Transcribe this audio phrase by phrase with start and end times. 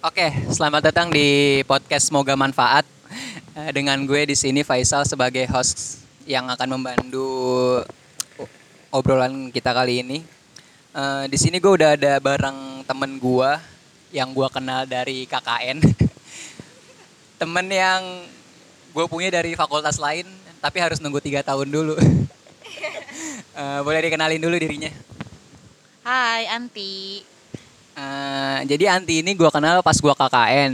[0.00, 2.88] Oke, selamat datang di podcast Semoga Manfaat.
[3.52, 7.28] Eh, Dengan gue di sini Faisal sebagai host yang akan membantu
[8.88, 10.24] obrolan kita kali ini.
[10.96, 13.50] Eh, Di sini gue udah ada bareng temen gue
[14.16, 15.84] yang gue kenal dari KKN.
[17.44, 18.24] temen yang
[18.96, 20.24] gue punya dari fakultas lain,
[20.64, 22.00] tapi harus nunggu tiga tahun dulu.
[23.50, 24.88] Eh, boleh dikenalin dulu dirinya.
[26.00, 27.20] Hai Anti.
[28.00, 30.72] Eh, jadi Anti ini gue kenal pas gue KKN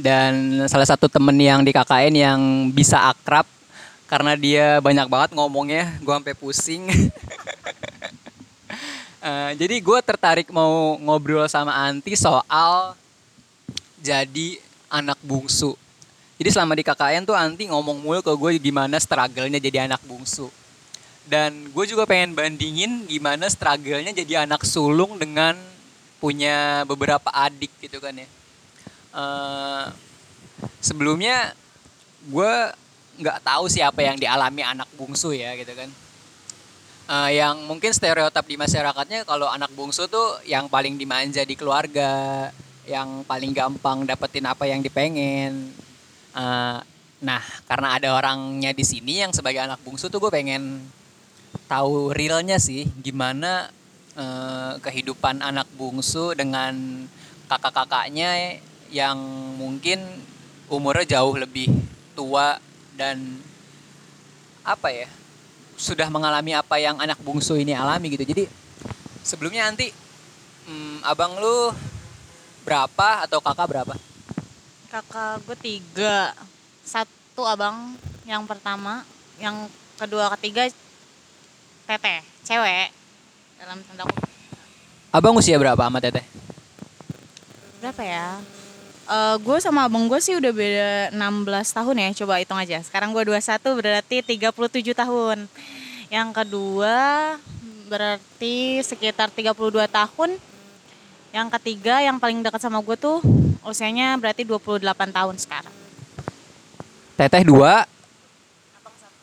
[0.00, 0.32] dan
[0.64, 2.40] salah satu temen yang di KKN yang
[2.72, 3.44] bisa akrab
[4.08, 6.88] karena dia banyak banget ngomongnya, gue sampai pusing.
[9.24, 12.92] Eh, jadi gue tertarik mau ngobrol sama Anti soal
[13.96, 14.60] jadi
[14.92, 15.72] anak bungsu.
[16.36, 20.52] Jadi selama di KKN tuh Anti ngomong mulu ke gue gimana struggle-nya jadi anak bungsu.
[21.24, 25.56] Dan gue juga pengen bandingin gimana struggle-nya jadi anak sulung dengan
[26.24, 28.24] punya beberapa adik gitu kan ya.
[29.12, 29.84] Eh,
[30.80, 31.52] sebelumnya
[32.24, 32.54] gue
[33.20, 35.92] nggak tahu siapa yang dialami anak bungsu ya gitu kan.
[37.04, 42.48] Eh, yang mungkin stereotip di masyarakatnya kalau anak bungsu tuh yang paling dimanja di keluarga,
[42.88, 45.76] yang paling gampang dapetin apa yang dipengen.
[46.32, 46.78] Eh,
[47.20, 50.88] nah, karena ada orangnya di sini yang sebagai anak bungsu tuh gue pengen
[51.68, 53.68] tahu realnya sih gimana
[54.18, 57.06] eh, kehidupan anak bungsu dengan
[57.50, 58.58] kakak-kakaknya
[58.90, 59.18] yang
[59.58, 60.00] mungkin
[60.70, 61.68] umurnya jauh lebih
[62.14, 62.56] tua
[62.94, 63.42] dan
[64.64, 65.08] apa ya
[65.74, 68.46] sudah mengalami apa yang anak bungsu ini alami gitu jadi
[69.26, 69.90] sebelumnya nanti
[70.64, 71.74] hmm, abang lu
[72.64, 73.94] berapa atau kakak berapa
[74.94, 76.30] Kakak gue tiga.
[76.86, 77.98] Satu abang
[78.30, 79.02] yang pertama,
[79.42, 79.66] yang
[79.98, 80.70] kedua ketiga
[81.90, 82.94] teteh, cewek.
[83.64, 84.28] Dalam tanda kutip.
[85.08, 86.20] abang usia berapa sama teteh
[87.80, 88.36] Berapa ya?
[89.08, 92.80] Eh gue sama abang gue sih udah beda 16 tahun ya, coba hitung aja.
[92.84, 93.40] Sekarang gue 21
[93.80, 95.48] berarti 37 tahun.
[96.12, 96.96] Yang kedua
[97.88, 99.56] berarti sekitar 32
[99.88, 100.30] tahun.
[101.32, 103.24] Yang ketiga yang paling dekat sama gue tuh
[103.64, 105.74] usianya berarti 28 tahun sekarang.
[107.16, 107.88] teteh dua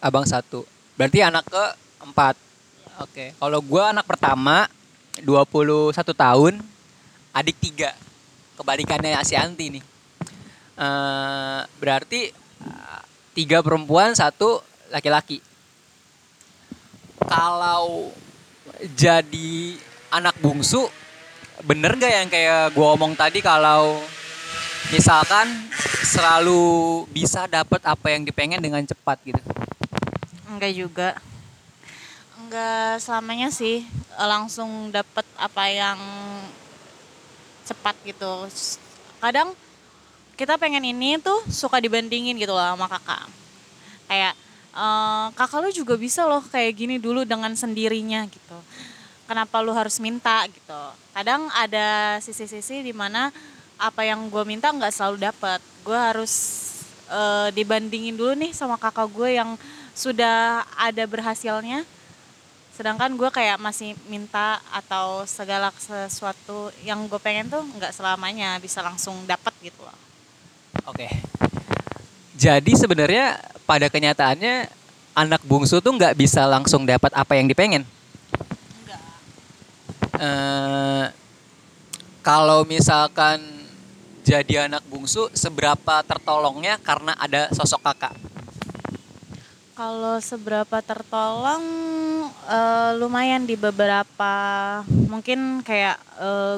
[0.01, 0.65] abang satu
[0.97, 1.63] berarti anak ke
[2.01, 2.50] empat
[2.99, 3.25] oke.
[3.39, 4.67] Kalau gua anak pertama
[5.23, 6.53] 21 tahun
[7.31, 7.95] adik tiga.
[8.59, 9.83] Kebalikannya si Anti nih.
[10.81, 12.31] Eh, berarti
[12.65, 13.01] eh,
[13.37, 14.59] tiga perempuan satu
[14.91, 15.39] laki-laki.
[17.21, 18.11] Kalau
[18.97, 19.77] jadi
[20.11, 20.89] anak bungsu
[21.61, 24.01] bener nggak yang kayak gua omong tadi kalau
[24.89, 25.69] misalkan
[26.01, 29.41] selalu bisa dapat apa yang dipengen dengan cepat gitu?
[30.49, 31.09] Enggak juga.
[32.51, 33.79] Enggak selamanya sih
[34.19, 35.95] eh, langsung dapet apa yang
[37.63, 38.43] cepat gitu.
[39.23, 39.55] Kadang
[40.35, 43.23] kita pengen ini tuh suka dibandingin gitu loh sama kakak.
[44.11, 44.35] Kayak
[44.75, 48.59] eh, kakak lu juga bisa loh kayak gini dulu dengan sendirinya gitu.
[49.31, 50.81] Kenapa lu harus minta gitu.
[51.15, 53.31] Kadang ada sisi-sisi di mana
[53.79, 55.63] apa yang gue minta nggak selalu dapet.
[55.87, 56.67] Gue harus
[57.07, 59.55] eh, dibandingin dulu nih sama kakak gue yang
[59.95, 61.87] sudah ada berhasilnya
[62.81, 68.81] sedangkan gue kayak masih minta atau segala sesuatu yang gue pengen tuh nggak selamanya bisa
[68.81, 69.93] langsung dapat gitu loh.
[70.89, 71.05] Oke.
[72.33, 73.37] Jadi sebenarnya
[73.69, 74.65] pada kenyataannya
[75.13, 77.85] anak bungsu tuh nggak bisa langsung dapat apa yang dipengen?
[78.81, 79.01] Enggak
[80.17, 81.05] Eh,
[82.25, 83.45] kalau misalkan
[84.25, 88.17] jadi anak bungsu seberapa tertolongnya karena ada sosok kakak
[89.81, 91.65] kalau seberapa tertolong
[92.45, 94.33] eh, lumayan di beberapa
[95.09, 95.97] mungkin kayak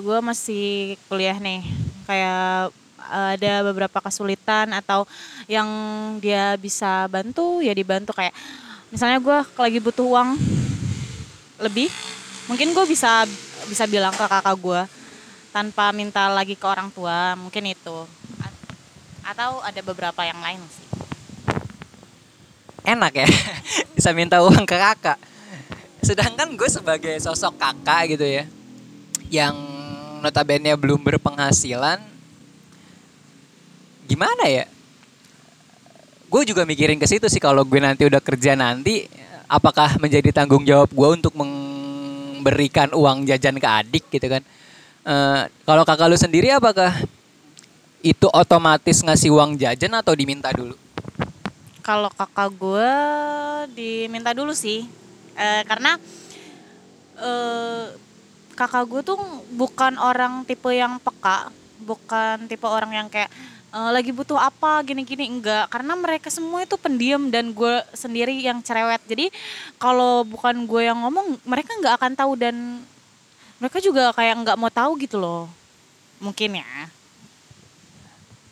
[0.03, 1.63] gue masih kuliah nih.
[2.03, 5.07] Kayak eh, ada beberapa kesulitan atau
[5.47, 5.71] yang
[6.19, 8.11] dia bisa bantu ya dibantu.
[8.11, 8.35] Kayak
[8.91, 10.35] misalnya gue lagi butuh uang
[11.63, 11.87] lebih
[12.51, 13.23] mungkin gue bisa
[13.71, 14.81] bisa bilang ke kakak gue
[15.55, 18.03] tanpa minta lagi ke orang tua mungkin itu.
[19.23, 20.92] Atau ada beberapa yang lain sih
[22.83, 23.27] enak ya.
[23.95, 25.19] Bisa minta uang ke kakak.
[26.03, 28.43] Sedangkan gue sebagai sosok kakak gitu ya
[29.33, 29.55] yang
[30.21, 31.97] notabene belum berpenghasilan
[34.05, 34.65] gimana ya?
[36.29, 39.09] Gue juga mikirin ke situ sih kalau gue nanti udah kerja nanti
[39.49, 44.43] apakah menjadi tanggung jawab gue untuk memberikan uang jajan ke adik gitu kan?
[45.03, 46.93] Eh, kalau kakak lu sendiri apakah
[48.03, 50.75] itu otomatis ngasih uang jajan atau diminta dulu
[51.83, 52.91] Kalau kakak gue
[53.75, 54.87] diminta dulu sih,
[55.33, 55.97] Eh, karena
[57.17, 57.85] eh,
[58.53, 59.17] kakak gue tuh
[59.57, 61.49] bukan orang tipe yang peka.
[61.83, 63.29] Bukan tipe orang yang kayak
[63.73, 65.25] "Eh, lagi butuh apa gini-gini.
[65.25, 65.73] Enggak.
[65.73, 69.01] Karena mereka semua itu pendiam dan gue sendiri yang cerewet.
[69.09, 69.33] Jadi
[69.81, 72.55] kalau bukan gue yang ngomong mereka nggak akan tahu dan
[73.57, 75.49] mereka juga kayak nggak mau tahu gitu loh.
[76.21, 76.69] Mungkin ya.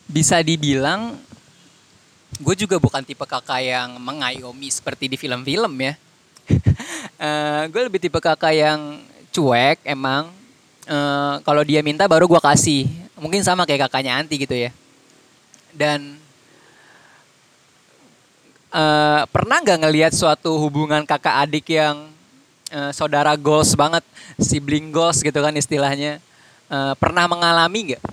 [0.09, 1.15] Bisa dibilang
[2.41, 5.93] gue juga bukan tipe kakak yang mengayomi seperti di film-film ya.
[7.21, 8.97] Eh, gue lebih tipe kakak yang
[9.29, 10.33] cuek emang.
[10.89, 12.89] Eh, kalau dia minta baru gue kasih.
[13.13, 14.73] Mungkin sama kayak kakaknya Anti gitu ya.
[15.69, 16.17] Dan
[18.73, 22.09] eh, pernah nggak ngelihat suatu hubungan kakak adik yang
[22.73, 24.01] eh, saudara goals banget,
[24.41, 26.17] sibling goals gitu kan istilahnya.
[26.73, 28.03] Eh, pernah mengalami nggak?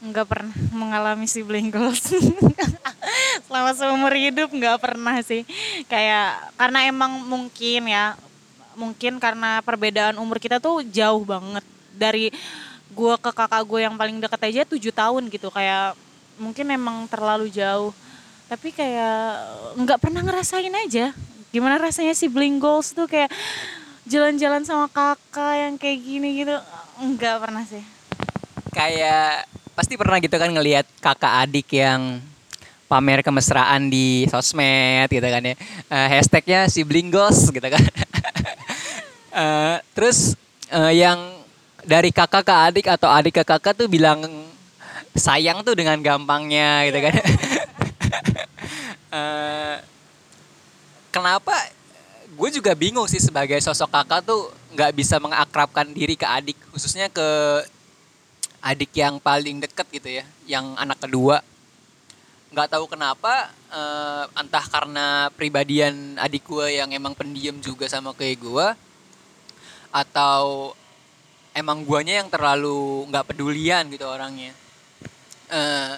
[0.00, 2.00] Nggak pernah mengalami sibling goals
[3.46, 5.44] selama seumur hidup nggak pernah sih.
[5.90, 8.16] Kayak karena emang mungkin ya
[8.78, 11.64] mungkin karena perbedaan umur kita tuh jauh banget.
[11.92, 12.32] Dari
[12.96, 15.52] gua ke kakak gue yang paling dekat aja tujuh tahun gitu.
[15.52, 15.98] Kayak
[16.40, 17.92] mungkin emang terlalu jauh.
[18.48, 21.12] Tapi kayak nggak pernah ngerasain aja.
[21.52, 23.04] Gimana rasanya sibling goals tuh?
[23.04, 23.34] Kayak
[24.08, 26.56] jalan-jalan sama kakak yang kayak gini gitu.
[27.02, 27.84] Nggak pernah sih.
[28.70, 29.50] Kayak
[29.80, 32.20] pasti pernah gitu kan ngelihat kakak adik yang
[32.84, 35.56] pamer kemesraan di sosmed gitu kan ya.
[35.88, 37.80] Eh, hashtagnya sibling goals gitu kan.
[39.30, 40.34] Eh, terus
[40.74, 41.16] eh, yang
[41.86, 44.26] dari kakak ke adik atau adik ke kakak tuh bilang
[45.14, 47.14] sayang tuh dengan gampangnya gitu kan.
[49.10, 49.76] Eh,
[51.10, 51.50] kenapa?
[52.34, 57.10] Gue juga bingung sih sebagai sosok kakak tuh nggak bisa mengakrabkan diri ke adik khususnya
[57.10, 57.26] ke
[58.60, 61.40] adik yang paling deket gitu ya, yang anak kedua.
[62.52, 68.38] Nggak tahu kenapa, eh, entah karena pribadian adik gue yang emang pendiam juga sama kayak
[68.40, 68.66] gue,
[69.90, 70.76] atau
[71.56, 74.52] emang guanya yang terlalu nggak pedulian gitu orangnya.
[75.50, 75.94] Eh,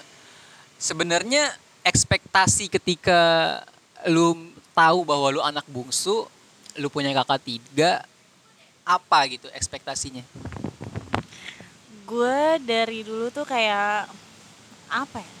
[0.83, 1.47] Sebenarnya
[1.79, 3.55] ekspektasi ketika
[4.11, 4.35] lu
[4.75, 6.27] tahu bahwa lu anak bungsu,
[6.75, 8.03] lu punya kakak tiga,
[8.83, 10.27] apa gitu ekspektasinya?
[12.13, 14.05] Gue dari dulu tuh kayak
[14.93, 15.31] apa ya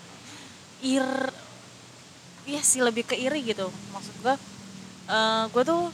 [0.83, 1.05] ir
[2.49, 3.69] iya sih lebih ke iri gitu.
[3.93, 4.35] Maksud gue
[5.13, 5.93] eh gue tuh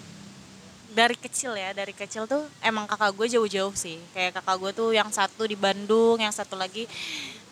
[0.96, 4.00] dari kecil ya dari kecil tuh emang kakak gue jauh-jauh sih.
[4.16, 6.88] Kayak kakak gue tuh yang satu di Bandung yang satu lagi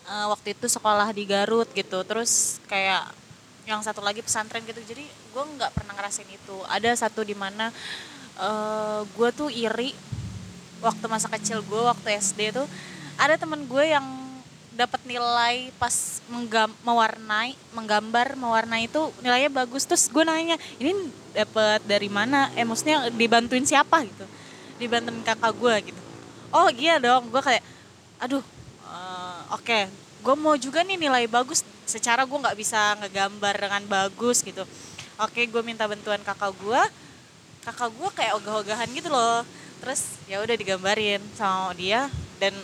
[0.08, 2.00] eh, waktu itu sekolah di Garut gitu.
[2.08, 3.12] Terus kayak
[3.68, 4.80] yang satu lagi pesantren gitu.
[4.80, 6.56] Jadi gue nggak pernah ngerasain itu.
[6.64, 7.68] Ada satu di mana
[8.40, 9.92] eh gue tuh iri
[10.78, 12.66] waktu masa kecil gue waktu SD tuh
[13.18, 14.06] ada temen gue yang
[14.78, 19.82] dapat nilai pas menggam, mewarnai menggambar mewarnai itu nilainya bagus.
[19.82, 20.94] Terus gue nanya ini
[21.34, 22.46] dapat dari mana?
[22.54, 22.62] Eh
[23.18, 24.06] dibantuin siapa?
[24.06, 24.24] gitu.
[24.78, 26.00] Dibantuin kakak gue gitu.
[26.54, 27.26] Oh iya dong.
[27.26, 27.66] Gue kayak
[28.22, 28.44] aduh
[28.86, 29.78] eh, oke.
[30.22, 31.66] Gue mau juga nih nilai bagus.
[31.82, 34.62] Secara gue nggak bisa ngegambar dengan bagus gitu.
[35.18, 36.82] Oke gue minta bantuan kakak gue.
[37.66, 39.42] Kakak gue kayak ogah-ogahan gitu loh.
[39.82, 42.06] Terus ya udah digambarin sama dia
[42.38, 42.54] dan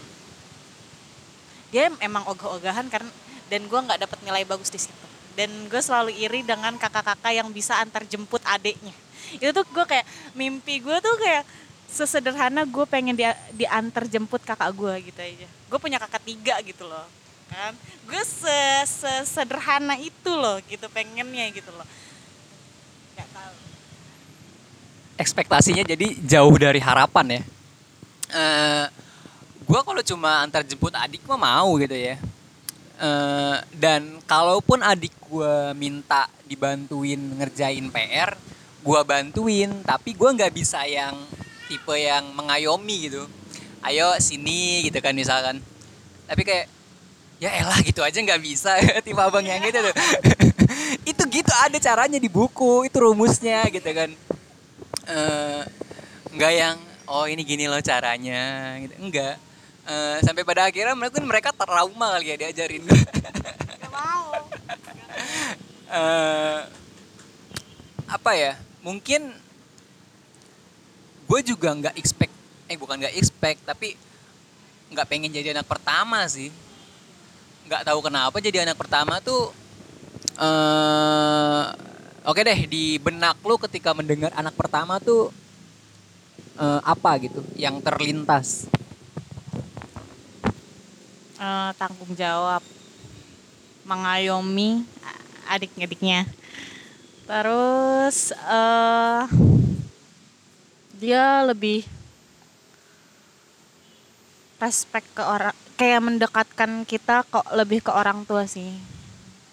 [1.75, 3.11] dia emang ogah-ogahan karena
[3.51, 5.07] dan gue nggak dapat nilai bagus di situ.
[5.35, 8.95] Dan gue selalu iri dengan kakak-kakak yang bisa antar jemput adiknya
[9.33, 10.07] itu tuh gue kayak
[10.37, 11.45] mimpi gue tuh kayak
[11.89, 15.47] sesederhana gue pengen dia diantar jemput kakak gue gitu aja.
[15.71, 17.07] Gue punya kakak tiga gitu loh
[17.51, 17.73] kan?
[18.09, 18.59] Gue se
[18.89, 21.87] sesederhana itu loh gitu pengennya gitu loh.
[23.15, 23.55] Nggak tahu.
[25.15, 27.43] Ekspektasinya jadi jauh dari harapan ya.
[28.35, 28.87] Eh
[29.65, 32.21] gue kalau cuma antar jemput adik mah mau gitu ya.
[33.01, 38.37] Eh dan kalaupun adik gue minta dibantuin ngerjain PR,
[38.85, 39.71] gue bantuin.
[39.83, 41.17] Tapi gue nggak bisa yang
[41.67, 43.25] tipe yang mengayomi gitu.
[43.85, 45.59] Ayo sini gitu kan misalkan.
[46.29, 46.67] Tapi kayak
[47.43, 49.95] ya elah gitu aja nggak bisa tipe abang yang gitu tuh.
[51.11, 54.11] itu gitu ada caranya di buku itu rumusnya gitu kan
[55.05, 55.63] eh
[56.35, 59.37] nggak yang oh ini gini loh caranya gitu enggak
[59.85, 62.83] Eh, sampai pada akhirnya mereka mereka trauma kali ya diajarin.
[62.89, 64.33] Nggak mau.
[65.95, 66.61] Eh,
[68.11, 69.31] apa ya mungkin
[71.31, 72.35] gue juga nggak expect
[72.67, 73.95] eh bukan nggak expect tapi
[74.91, 76.51] nggak pengen jadi anak pertama sih.
[77.71, 79.55] Nggak tahu kenapa jadi anak pertama tuh
[80.41, 81.65] eh
[82.27, 85.31] oke deh di benak lu ketika mendengar anak pertama tuh
[86.59, 88.67] eh, apa gitu yang terlintas
[91.39, 92.63] eh, tanggung jawab.
[93.85, 94.85] Mengayomi
[95.49, 96.25] adik-adiknya.
[97.25, 99.23] Terus eh
[101.01, 101.85] dia lebih
[104.61, 108.73] respect ke orang kayak mendekatkan kita kok lebih ke orang tua sih.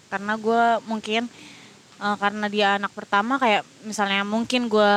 [0.08, 1.28] Karena gue mungkin
[2.00, 4.92] eh, karena dia anak pertama kayak misalnya mungkin gue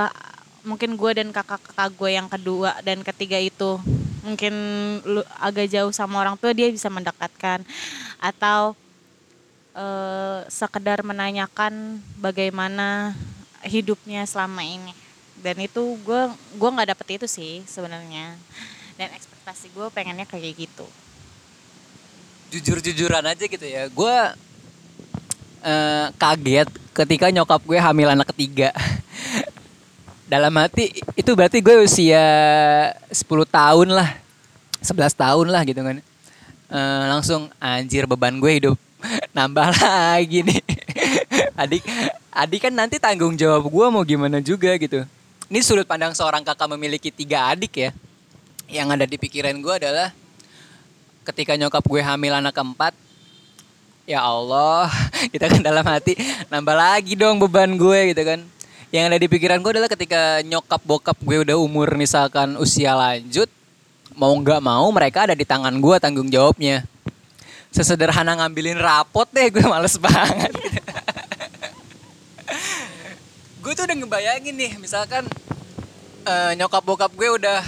[0.65, 3.77] mungkin gue dan kakak-kakak gue yang kedua dan ketiga itu
[4.25, 4.53] mungkin
[5.05, 7.61] lu agak jauh sama orang tua dia bisa mendekatkan
[8.17, 8.73] atau
[9.77, 13.13] eh, sekedar menanyakan bagaimana
[13.61, 14.91] hidupnya selama ini
[15.39, 16.21] dan itu gue
[16.57, 18.33] gue nggak dapet itu sih sebenarnya
[18.97, 20.87] dan ekspektasi gue pengennya kayak gitu
[22.53, 23.89] Jujur-jujuran aja gitu ya.
[23.89, 24.15] Gue
[25.65, 28.71] eh, kaget ketika nyokap gue hamil anak ketiga.
[30.25, 32.25] Dalam hati itu berarti gue usia
[33.13, 34.17] 10 tahun lah.
[34.81, 35.97] 11 tahun lah gitu kan.
[36.65, 38.77] Eh, langsung anjir beban gue hidup
[39.37, 40.61] nambah lagi nih.
[41.61, 41.81] adik
[42.33, 45.05] adik kan nanti tanggung jawab gue mau gimana juga gitu.
[45.45, 47.89] Ini sudut pandang seorang kakak memiliki tiga adik ya.
[48.65, 50.09] Yang ada di pikiran gue adalah
[51.25, 52.93] ketika nyokap gue hamil anak keempat
[54.05, 54.85] ya Allah
[55.33, 56.13] kita kan dalam hati
[56.53, 58.39] nambah lagi dong beban gue gitu kan
[58.95, 63.51] yang ada di pikiran gue adalah ketika nyokap bokap gue udah umur misalkan usia lanjut
[64.15, 66.87] mau nggak mau mereka ada di tangan gue tanggung jawabnya.
[67.75, 70.55] Sesederhana ngambilin rapot deh gue males banget.
[73.65, 75.25] Gue tuh udah ngebayangin nih misalkan
[76.21, 77.65] eh, nyokap bokap gue udah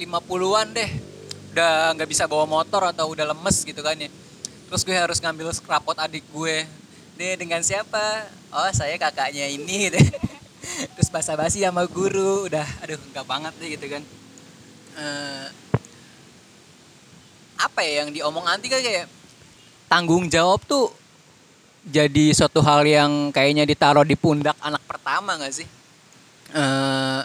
[0.00, 0.90] 50-an deh
[1.52, 4.08] udah nggak bisa bawa motor atau udah lemes gitu kan ya.
[4.66, 6.64] Terus gue harus ngambil rapot adik gue.
[7.20, 8.32] Deh dengan siapa?
[8.48, 10.00] Oh saya kakaknya ini gitu.
[10.94, 14.02] terus basa-basi sama guru udah aduh nggak banget deh gitu kan.
[14.96, 15.46] Eh,
[17.56, 19.08] apa ya yang diomong anti kan kayak
[19.88, 20.92] tanggung jawab tuh
[21.86, 25.68] jadi suatu hal yang kayaknya ditaruh di pundak anak pertama nggak sih?
[26.50, 27.20] Eh,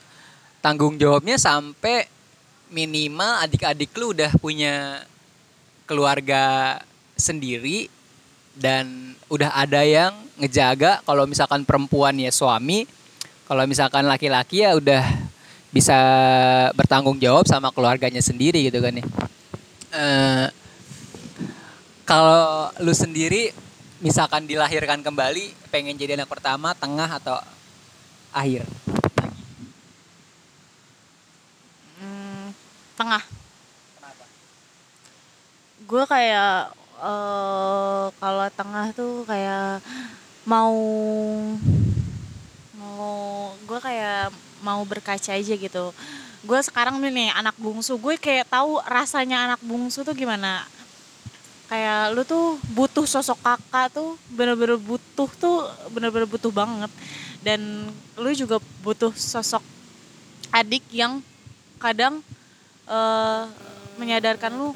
[0.61, 2.05] tanggung jawabnya sampai
[2.71, 5.03] minimal adik-adik lu udah punya
[5.89, 6.77] keluarga
[7.19, 7.91] sendiri
[8.55, 11.03] dan udah ada yang ngejaga.
[11.03, 12.87] Kalau misalkan perempuan ya suami
[13.51, 15.03] kalau misalkan laki-laki ya udah
[15.75, 15.99] bisa
[16.71, 19.03] bertanggung jawab sama keluarganya sendiri gitu kan ya
[19.91, 20.47] Eh,
[22.07, 23.51] kalau lu sendiri
[23.99, 27.35] misalkan dilahirkan kembali pengen jadi anak pertama tengah atau
[28.31, 28.63] akhir?
[31.99, 32.55] Hmm,
[32.95, 33.19] tengah.
[33.99, 34.23] Kenapa?
[35.83, 36.71] Gue kayak
[37.03, 39.83] eh kalau tengah tuh kayak
[40.47, 40.71] mau
[43.71, 45.95] gue kayak mau berkaca aja gitu.
[46.43, 50.67] Gue sekarang nih anak bungsu gue kayak tahu rasanya anak bungsu tuh gimana.
[51.71, 56.91] Kayak lu tuh butuh sosok kakak tuh bener-bener butuh tuh bener-bener butuh banget.
[57.39, 57.87] Dan
[58.19, 59.63] lu juga butuh sosok
[60.51, 61.23] adik yang
[61.79, 62.19] kadang
[62.91, 63.43] eh,
[63.95, 64.75] menyadarkan lu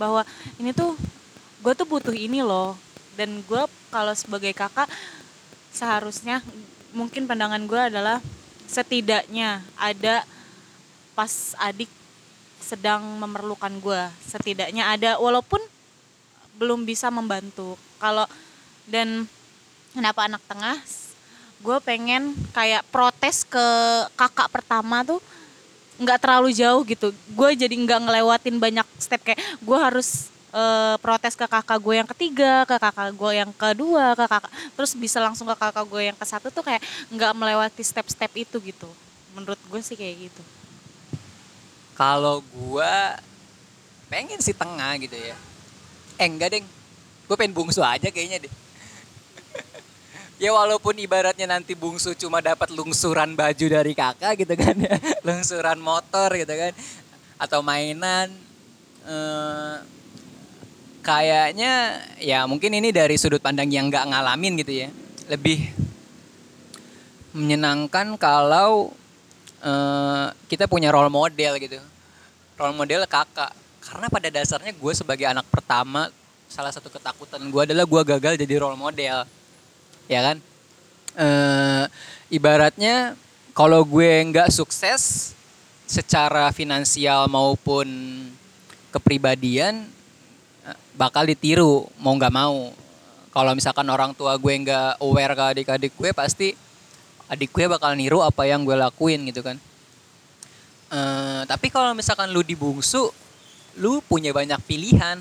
[0.00, 0.24] bahwa
[0.56, 0.96] ini tuh
[1.60, 2.72] gue tuh butuh ini loh.
[3.12, 4.88] Dan gue kalau sebagai kakak
[5.68, 6.40] seharusnya
[6.92, 8.18] mungkin pandangan gue adalah
[8.68, 10.24] setidaknya ada
[11.12, 11.88] pas adik
[12.62, 14.02] sedang memerlukan gue.
[14.24, 15.60] Setidaknya ada walaupun
[16.56, 17.76] belum bisa membantu.
[18.00, 18.24] Kalau
[18.88, 19.28] dan
[19.92, 20.80] kenapa anak tengah?
[21.60, 23.66] Gue pengen kayak protes ke
[24.16, 25.20] kakak pertama tuh
[26.00, 27.12] nggak terlalu jauh gitu.
[27.36, 32.08] Gue jadi nggak ngelewatin banyak step kayak gue harus eh, protes ke kakak gue yang
[32.12, 36.16] ketiga ke kakak gue yang kedua ke kakak terus bisa langsung ke kakak gue yang
[36.16, 38.88] ke satu tuh kayak nggak melewati step-step itu gitu
[39.32, 40.42] menurut gue sih kayak gitu
[41.92, 43.20] Kalau gua
[44.08, 45.36] pengen sih tengah gitu ya.
[46.20, 46.66] Eh enggak deng.
[47.28, 48.52] Gue pengen bungsu aja kayaknya deh.
[50.42, 54.96] ya walaupun ibaratnya nanti bungsu cuma dapat lungsuran baju dari kakak gitu kan ya.
[55.26, 56.72] lungsuran motor gitu kan.
[57.40, 58.32] Atau mainan.
[59.02, 60.01] eh
[61.02, 64.88] kayaknya ya mungkin ini dari sudut pandang yang nggak ngalamin gitu ya.
[65.26, 65.74] Lebih
[67.34, 68.94] menyenangkan kalau
[69.60, 71.82] eh, kita punya role model gitu.
[72.56, 73.52] Role model kakak.
[73.82, 76.08] Karena pada dasarnya gue sebagai anak pertama
[76.46, 79.26] salah satu ketakutan gue adalah gue gagal jadi role model.
[80.06, 80.36] Ya kan?
[81.18, 81.84] Eh
[82.32, 83.18] ibaratnya
[83.52, 85.34] kalau gue nggak sukses
[85.84, 87.84] secara finansial maupun
[88.88, 89.84] kepribadian
[90.96, 92.72] bakal ditiru mau nggak mau
[93.32, 96.52] kalau misalkan orang tua gue nggak aware ke adik-adik gue pasti
[97.32, 99.56] adik gue bakal niru apa yang gue lakuin gitu kan
[100.92, 103.08] Eh, tapi kalau misalkan lu di bungsu,
[103.80, 105.16] lu punya banyak pilihan.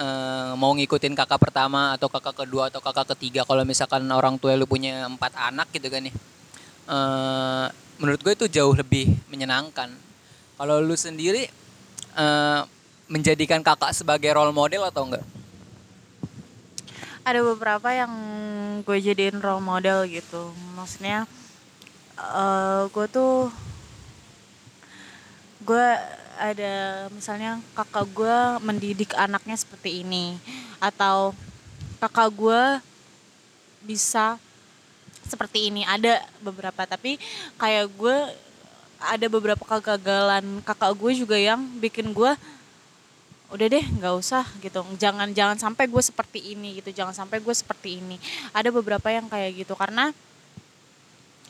[0.00, 3.44] Eh, mau ngikutin kakak pertama atau kakak kedua atau kakak ketiga.
[3.44, 6.12] Kalau misalkan orang tua lu punya empat anak gitu kan ya.
[6.88, 7.66] Eh,
[8.00, 9.92] menurut gue itu jauh lebih menyenangkan.
[10.56, 11.44] Kalau lu sendiri,
[12.16, 12.60] eh,
[13.10, 15.26] menjadikan kakak sebagai role model atau enggak?
[17.24, 18.12] ada beberapa yang
[18.82, 20.52] gue jadiin role model gitu.
[20.76, 21.28] Maksudnya
[22.18, 23.48] eh gue tuh
[25.64, 25.86] gue
[26.40, 30.40] ada misalnya kakak gue mendidik anaknya seperti ini.
[30.80, 31.36] Atau
[32.00, 32.62] kakak gue
[33.84, 34.40] bisa
[35.28, 35.84] seperti ini.
[35.84, 37.20] Ada beberapa tapi
[37.60, 38.16] kayak gue
[39.00, 42.32] ada beberapa kegagalan kakak gue juga yang bikin gue
[43.50, 44.80] udah deh nggak usah gitu.
[44.96, 46.94] Jangan jangan sampai gue seperti ini gitu.
[46.94, 48.16] Jangan sampai gue seperti ini.
[48.54, 50.14] Ada beberapa yang kayak gitu karena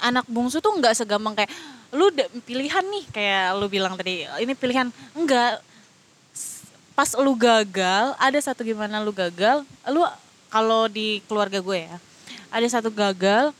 [0.00, 1.52] anak bungsu tuh nggak segampang kayak
[1.92, 2.08] lu
[2.48, 4.24] pilihan nih kayak lu bilang tadi.
[4.24, 4.88] Ini pilihan.
[5.12, 5.60] Enggak
[7.00, 10.04] pas lu gagal ada satu gimana lu gagal lu
[10.52, 11.96] kalau di keluarga gue ya
[12.52, 13.56] ada satu gagal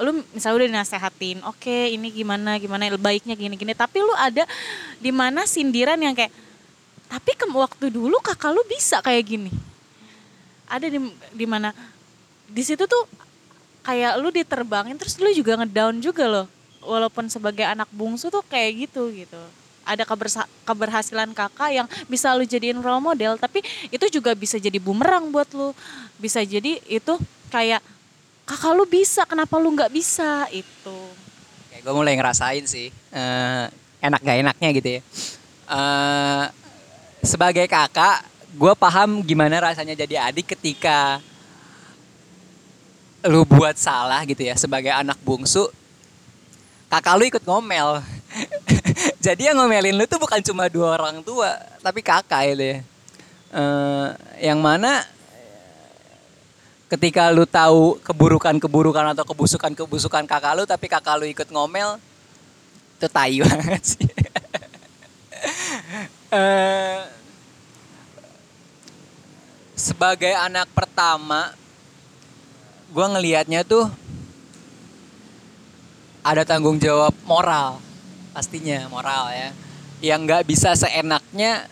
[0.00, 4.42] lu misalnya udah dinasehatin oke ini gimana gimana baiknya gini gini tapi lu ada
[4.98, 6.34] di mana sindiran yang kayak
[7.10, 9.50] tapi ke waktu dulu kakak lu bisa kayak gini.
[10.70, 11.02] Ada di
[11.34, 11.74] di mana
[12.46, 13.02] di situ tuh
[13.82, 16.46] kayak lu diterbangin terus lu juga ngedown juga loh.
[16.80, 19.42] Walaupun sebagai anak bungsu tuh kayak gitu gitu.
[19.82, 24.78] Ada kebersa- keberhasilan kakak yang bisa lu jadiin role model tapi itu juga bisa jadi
[24.78, 25.74] bumerang buat lu.
[26.14, 27.18] Bisa jadi itu
[27.50, 27.82] kayak
[28.46, 30.46] kakak lu bisa kenapa lu nggak bisa?
[30.54, 31.10] Itu.
[31.74, 33.64] Kayak gue mulai ngerasain sih eh,
[33.98, 35.00] enak gak enaknya gitu ya.
[35.70, 36.44] Eh,
[37.20, 38.24] sebagai kakak,
[38.56, 41.20] gue paham gimana rasanya jadi adik ketika
[43.20, 45.68] lu buat salah gitu ya sebagai anak bungsu
[46.90, 48.02] kakak lu ikut ngomel.
[49.24, 52.78] Jadi yang ngomelin lu tuh bukan cuma dua orang tua tapi kakak itu ya.
[53.50, 54.08] Eh,
[54.50, 55.06] yang mana
[56.90, 62.02] ketika lu tahu keburukan-keburukan atau kebusukan-kebusukan kakak lu tapi kakak lu ikut ngomel
[62.98, 64.09] itu tai banget sih
[66.30, 67.02] Eh,
[69.74, 71.50] sebagai anak pertama
[72.94, 73.90] gue ngelihatnya tuh
[76.22, 77.82] ada tanggung jawab moral
[78.30, 79.50] pastinya moral ya
[80.06, 81.66] yang nggak bisa seenaknya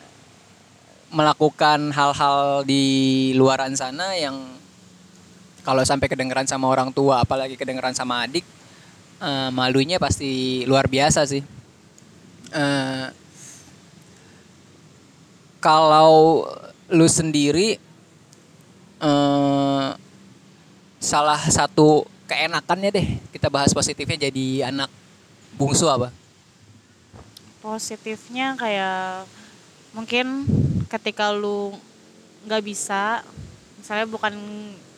[1.14, 4.42] melakukan hal-hal di luaran sana yang
[5.62, 8.42] kalau sampai kedengeran sama orang tua apalagi kedengeran sama adik
[9.22, 11.46] eh, malunya pasti luar biasa sih.
[12.50, 13.06] Eh,
[15.58, 16.46] kalau
[16.88, 17.78] lu sendiri
[18.98, 19.88] eh
[20.98, 24.90] salah satu keenakannya deh kita bahas positifnya jadi anak
[25.54, 26.10] bungsu apa?
[27.62, 29.26] Positifnya kayak
[29.94, 30.46] mungkin
[30.90, 31.74] ketika lu
[32.46, 33.22] nggak bisa
[33.78, 34.34] misalnya bukan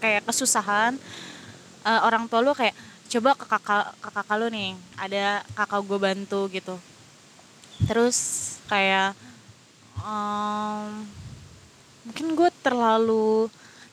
[0.01, 0.96] kayak kesusahan
[1.85, 2.75] eh, orang tua lu kayak
[3.11, 6.77] coba ke kakak ke kakak lu nih ada kakak gue bantu gitu.
[7.85, 8.18] Terus
[8.68, 9.16] kayak
[10.05, 11.07] em,
[12.07, 13.49] mungkin gue terlalu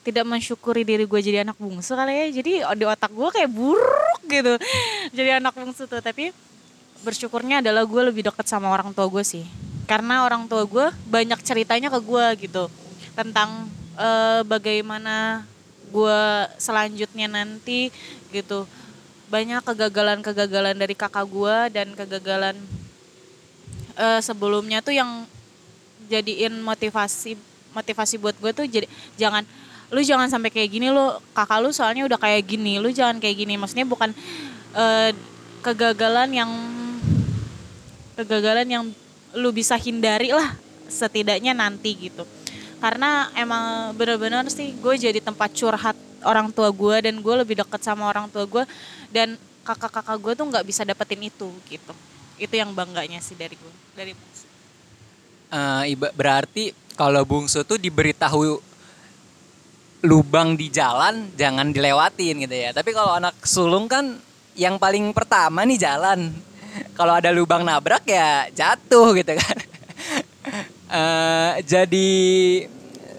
[0.08, 2.26] tidak mensyukuri diri gue jadi anak bungsu kali ya.
[2.40, 4.56] Jadi di otak gue kayak buruk gitu.
[5.16, 6.00] Jadi anak bungsu tuh.
[6.00, 6.32] Tapi
[7.04, 9.44] bersyukurnya adalah gue lebih dekat sama orang tua gue sih.
[9.84, 12.72] Karena orang tua gue banyak ceritanya ke gue gitu.
[13.12, 13.68] Tentang
[14.00, 15.44] eh, bagaimana
[15.92, 16.20] gue
[16.56, 17.92] selanjutnya nanti
[18.32, 18.64] gitu.
[19.28, 22.56] Banyak kegagalan-kegagalan dari kakak gue dan kegagalan
[24.00, 25.28] eh, sebelumnya tuh yang
[26.08, 27.36] jadiin motivasi
[27.76, 28.88] motivasi buat gue tuh jadi
[29.20, 29.44] jangan
[29.88, 33.36] lu jangan sampai kayak gini lu kakak lu soalnya udah kayak gini lu jangan kayak
[33.44, 33.56] gini.
[33.56, 34.12] Maksudnya bukan
[34.76, 35.10] eh,
[35.64, 36.50] kegagalan yang
[38.20, 38.84] kegagalan yang
[39.36, 40.52] lu bisa hindari lah
[40.88, 42.28] setidaknya nanti gitu.
[42.78, 47.80] Karena emang bener-bener sih gue jadi tempat curhat orang tua gue dan gue lebih deket
[47.80, 48.64] sama orang tua gue
[49.08, 51.94] dan kakak-kakak gue tuh nggak bisa dapetin itu gitu.
[52.36, 54.12] Itu yang bangganya sih dari gue dari
[55.48, 58.60] Eh, iba- berarti kalau bungsu tuh diberitahu
[60.04, 62.70] lubang di jalan jangan dilewatin gitu ya.
[62.76, 64.20] Tapi kalau anak sulung kan
[64.54, 66.30] yang paling pertama nih jalan.
[66.92, 69.58] Kalau ada lubang nabrak ya jatuh gitu kan.
[70.88, 72.08] Eh, jadi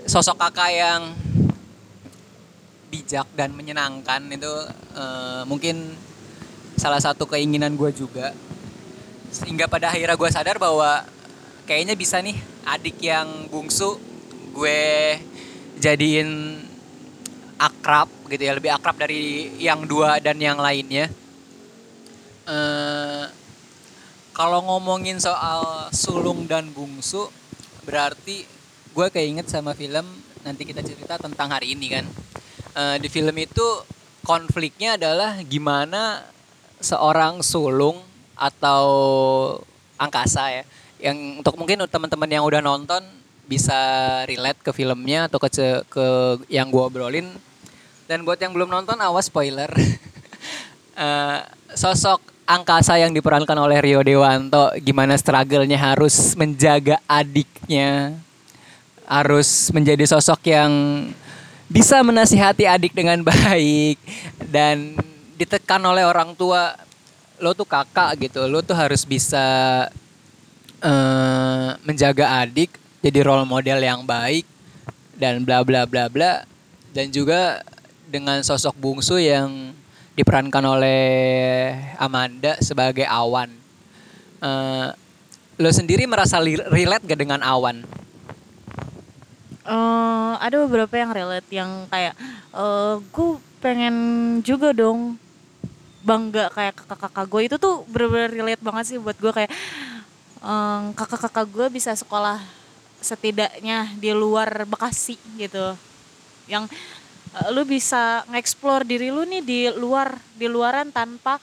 [0.10, 1.14] sosok kakak yang
[2.90, 4.50] bijak dan menyenangkan itu
[4.98, 5.94] eh, mungkin
[6.74, 8.34] salah satu keinginan gue juga.
[9.30, 11.06] Sehingga pada akhirnya gue sadar bahwa
[11.70, 12.34] kayaknya bisa nih
[12.66, 14.02] adik yang bungsu
[14.58, 15.22] gue
[15.78, 16.58] jadiin
[17.62, 21.14] akrab gitu ya lebih akrab dari yang dua dan yang lainnya.
[22.50, 23.26] Eh,
[24.34, 27.30] kalau ngomongin soal sulung dan bungsu
[27.86, 28.50] berarti
[28.90, 30.10] gue keinget sama film
[30.42, 32.06] nanti kita cerita tentang hari ini kan.
[32.74, 33.86] Eh, di film itu
[34.26, 36.26] konfliknya adalah gimana
[36.82, 38.02] seorang sulung
[38.34, 38.82] atau
[40.02, 40.64] angkasa ya
[41.00, 43.02] yang untuk mungkin teman-teman yang udah nonton
[43.50, 43.76] bisa
[44.30, 45.50] relate ke filmnya atau ke
[45.90, 46.06] ke
[46.52, 47.28] yang gue obrolin.
[48.06, 49.72] Dan buat yang belum nonton awas spoiler.
[51.00, 51.40] Eh,
[51.80, 58.20] sosok angkasa yang diperankan oleh Rio Dewanto gimana struggle-nya harus menjaga adiknya
[59.08, 60.72] harus menjadi sosok yang
[61.72, 63.96] bisa menasihati adik dengan baik
[64.52, 65.00] dan
[65.40, 66.76] ditekan oleh orang tua
[67.40, 69.88] lo tuh kakak gitu lo tuh harus bisa
[70.80, 74.44] eh, menjaga adik jadi role model yang baik
[75.16, 76.44] dan bla bla bla bla.
[76.90, 77.62] Dan juga
[78.10, 79.72] dengan sosok bungsu yang
[80.18, 81.04] diperankan oleh
[81.96, 83.52] Amanda sebagai Awan.
[84.42, 84.90] Eh,
[85.60, 87.84] lo sendiri merasa relate gak dengan Awan?
[89.70, 92.18] Eh, ada beberapa yang relate yang kayak
[92.58, 93.30] eh gue
[93.62, 93.96] pengen
[94.42, 95.14] juga dong
[96.02, 99.52] bangga kayak kakak-kakak gue itu tuh bener-bener relate banget sih buat gue kayak
[100.44, 102.40] em, kakak-kakak gue bisa sekolah
[103.00, 105.76] setidaknya di luar Bekasi gitu.
[106.48, 106.72] Yang
[107.36, 111.40] eh, lu bisa nge-explore diri lu nih di luar di luaran tanpa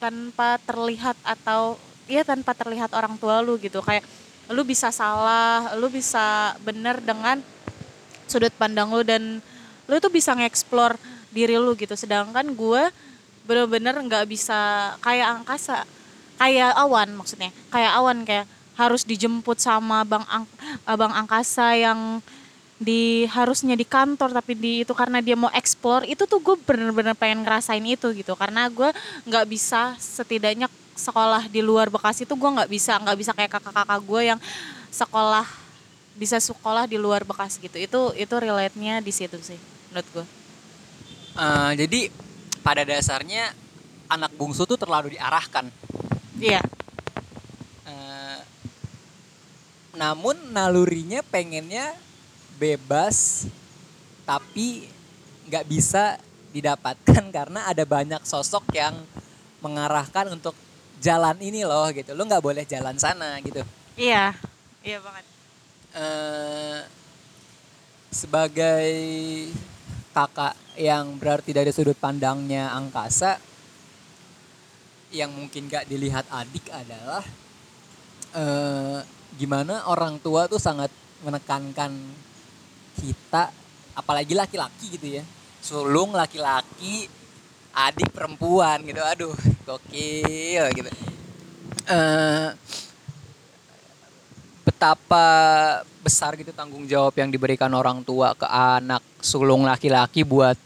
[0.00, 1.76] tanpa terlihat atau
[2.08, 3.82] ya tanpa terlihat orang tua lu gitu.
[3.82, 4.06] Kayak
[4.50, 7.38] lu bisa salah lu bisa bener dengan
[8.26, 9.42] sudut pandang lu dan
[9.90, 10.98] lu tuh bisa nge-explore
[11.30, 11.94] diri lu gitu.
[11.98, 12.82] Sedangkan gue
[13.46, 15.82] bener-bener nggak bisa kayak angkasa
[16.40, 17.52] kayak awan maksudnya.
[17.68, 18.46] Kayak awan kayak
[18.80, 20.48] harus dijemput sama bang Ang-
[20.88, 22.24] abang angkasa yang
[22.80, 26.08] di harusnya di kantor tapi di itu karena dia mau explore.
[26.08, 28.32] Itu tuh gue bener-bener pengen ngerasain itu gitu.
[28.32, 28.88] Karena gue
[29.28, 34.00] nggak bisa setidaknya sekolah di luar Bekasi tuh gue nggak bisa nggak bisa kayak kakak-kakak
[34.00, 34.40] gue yang
[34.88, 35.44] sekolah
[36.16, 37.76] bisa sekolah di luar Bekasi gitu.
[37.76, 39.60] Itu itu relate-nya di situ sih
[39.92, 40.26] menurut gue.
[41.36, 42.00] Eh, jadi
[42.64, 43.52] pada dasarnya
[44.08, 45.68] anak bungsu tuh terlalu diarahkan.
[46.40, 46.60] Iya
[47.90, 48.40] Eh,
[49.96, 51.92] namun nalurinya pengennya
[52.60, 53.48] bebas,
[54.22, 54.86] tapi
[55.50, 56.20] nggak bisa
[56.54, 58.94] didapatkan karena ada banyak sosok yang
[59.60, 60.54] mengarahkan untuk
[61.02, 62.14] jalan ini loh gitu.
[62.14, 63.64] Lo nggak boleh jalan sana gitu.
[64.00, 64.32] iya
[64.80, 65.24] iya banget
[65.92, 66.80] eh
[68.08, 68.88] sebagai
[70.16, 73.49] kakak yang berarti dari sudut pandangnya angkasa
[75.10, 77.22] yang mungkin gak dilihat adik adalah
[78.30, 78.98] eh
[79.34, 80.90] gimana orang tua tuh sangat
[81.26, 81.90] menekankan
[82.98, 83.50] kita
[83.94, 85.24] apalagi laki-laki gitu ya.
[85.60, 87.10] Sulung laki-laki
[87.74, 89.02] adik perempuan gitu.
[89.02, 89.34] Aduh
[89.66, 90.90] gokil gitu.
[91.90, 92.48] Eh
[94.64, 95.26] betapa
[96.00, 100.56] besar gitu tanggung jawab yang diberikan orang tua ke anak sulung laki-laki buat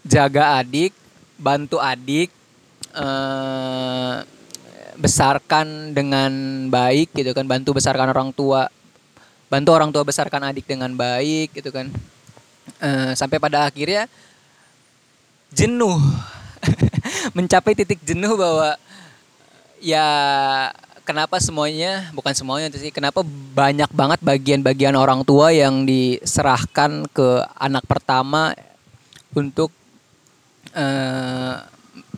[0.00, 0.96] jaga adik,
[1.36, 2.32] bantu adik,
[2.94, 4.16] eh,
[5.00, 6.32] besarkan dengan
[6.68, 8.68] baik gitu kan, bantu besarkan orang tua,
[9.48, 11.88] bantu orang tua besarkan adik dengan baik gitu kan,
[12.80, 14.08] Eh, sampai pada akhirnya
[15.52, 16.00] jenuh,
[17.36, 18.78] mencapai titik jenuh bahwa
[19.82, 20.06] ya
[21.04, 23.24] kenapa semuanya bukan semuanya sih kenapa
[23.56, 28.56] banyak banget bagian-bagian orang tua yang diserahkan ke anak pertama
[29.36, 29.68] untuk
[30.72, 31.54] eh,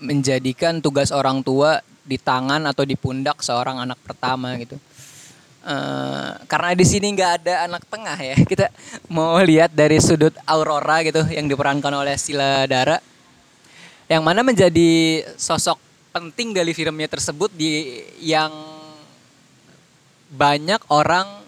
[0.02, 4.76] menjadikan tugas orang tua di tangan atau di pundak seorang anak pertama gitu.
[5.62, 8.34] Eh, karena di sini nggak ada anak tengah ya.
[8.50, 8.66] Kita
[9.06, 12.98] mau lihat dari sudut Aurora gitu yang diperankan oleh Sila Dara.
[14.10, 15.78] Yang mana menjadi sosok
[16.10, 18.50] penting dari filmnya tersebut di yang
[20.34, 21.40] banyak orang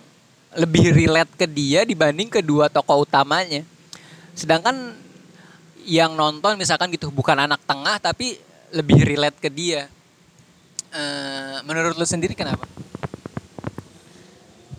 [0.54, 3.66] lebih relate ke dia dibanding kedua tokoh utamanya.
[4.38, 4.94] Sedangkan
[5.84, 8.36] yang nonton misalkan gitu bukan anak tengah tapi
[8.74, 9.86] lebih relate ke dia.
[10.94, 12.64] Eh, menurut lu sendiri kenapa?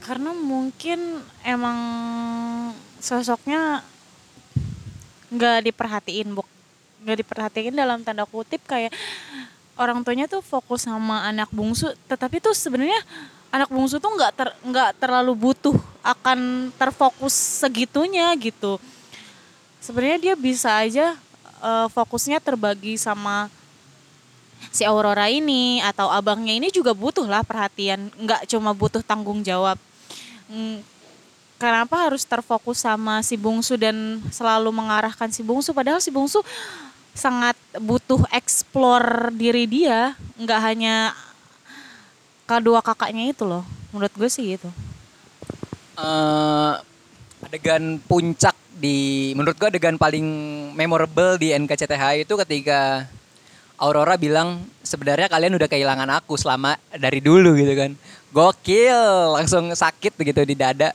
[0.05, 1.77] karena mungkin emang
[3.01, 3.81] sosoknya
[5.33, 6.45] nggak diperhatiin buk
[7.01, 8.93] nggak diperhatiin dalam tanda kutip kayak
[9.81, 13.01] orang tuanya tuh fokus sama anak bungsu tetapi tuh sebenarnya
[13.49, 15.73] anak bungsu tuh nggak ter nggak terlalu butuh
[16.05, 17.33] akan terfokus
[17.65, 18.77] segitunya gitu
[19.85, 21.13] sebenarnya dia bisa aja
[21.61, 23.53] eh, fokusnya terbagi sama
[24.73, 28.09] si Aurora ini atau abangnya ini juga butuh lah perhatian.
[28.17, 29.77] Nggak cuma butuh tanggung jawab.
[30.49, 30.81] Mm,
[31.61, 35.69] kenapa harus terfokus sama si bungsu dan selalu mengarahkan si bungsu?
[35.69, 36.41] Padahal si bungsu
[37.15, 40.17] sangat butuh explore diri dia.
[40.41, 40.95] Nggak hanya
[42.49, 43.63] kedua kakaknya itu loh.
[43.93, 44.69] Menurut gue sih gitu.
[45.95, 46.73] Eh
[47.45, 50.27] adegan puncak di menurut gua adegan paling
[50.75, 53.07] memorable di NKCTH itu ketika
[53.75, 57.91] Aurora bilang sebenarnya kalian udah kehilangan aku selama dari dulu gitu kan.
[58.31, 60.91] Gokil, langsung sakit gitu di dada.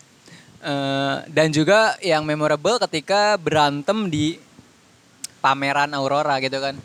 [0.61, 4.37] Eh, dan juga yang memorable ketika berantem di
[5.41, 6.77] pameran Aurora gitu kan.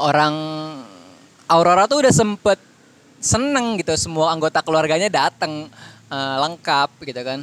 [0.00, 0.34] Orang
[1.48, 2.56] Aurora tuh udah sempet
[3.20, 5.68] seneng gitu semua anggota keluarganya datang
[6.12, 7.40] eh, lengkap gitu kan.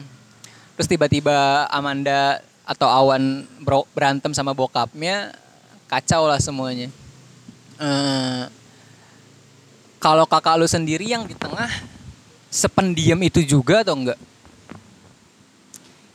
[0.81, 5.29] Terus tiba-tiba Amanda atau Awan bro- berantem sama bokapnya
[5.85, 6.89] kacau lah semuanya.
[7.77, 8.43] Eh,
[10.01, 11.69] kalau kakak lu sendiri yang di tengah
[12.49, 14.17] sependiam itu juga atau enggak?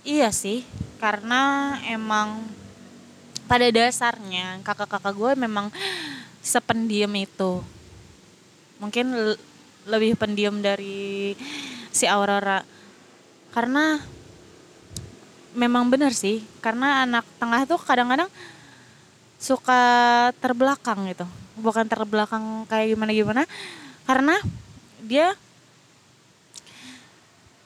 [0.02, 0.66] Iya sih,
[0.98, 2.42] karena emang
[3.46, 5.70] pada dasarnya kakak-kakak gue memang
[6.42, 7.62] sependiam itu.
[8.82, 9.42] Mungkin le-
[9.86, 11.38] lebih pendiam dari
[11.94, 12.66] si Aurora.
[13.54, 14.15] Karena
[15.56, 18.28] memang benar sih, karena anak tengah tuh kadang-kadang
[19.40, 19.80] suka
[20.38, 21.24] terbelakang gitu.
[21.56, 23.48] Bukan terbelakang kayak gimana-gimana,
[24.04, 24.36] karena
[25.00, 25.32] dia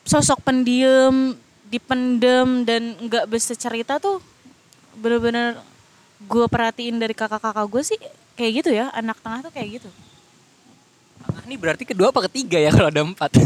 [0.07, 1.35] sosok pendiam
[1.71, 4.19] dipendem dan nggak bisa cerita tuh
[4.99, 5.55] bener-bener
[6.27, 7.99] gue perhatiin dari kakak-kakak gue sih
[8.35, 9.91] kayak gitu ya anak tengah tuh kayak gitu
[11.21, 13.31] Tengah ini berarti kedua apa ketiga ya kalau ada empat?